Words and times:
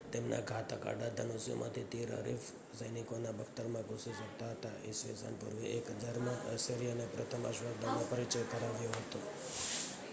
તેમના 0.09 0.37
ઘાતક 0.41 0.85
આડા 0.85 1.09
ધનુષ્યોમાંથી 1.17 1.83
તીર 1.89 2.13
હરીફ 2.13 2.47
સૈનિકોના 2.79 3.33
બખ્તરમાં 3.33 3.85
ઘૂસી 3.85 4.13
શકતા 4.13 4.49
હતા 4.51 4.71
ઈસવીસન 4.85 5.35
પૂર્વે 5.35 5.73
1000માં 5.75 6.41
અશિરીયનો 6.53 7.03
એ 7.03 7.11
પ્રથમ 7.11 7.45
અશ્વદળનો 7.45 8.09
પરિચય 8.09 8.41
કરાવ્યો 8.47 8.95
હતો 8.97 9.19